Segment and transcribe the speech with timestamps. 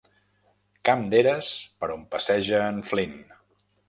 [0.87, 1.49] Camp d'eres
[1.83, 3.15] per on passeja en Flynn.